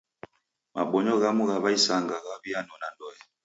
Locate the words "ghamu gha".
1.21-1.57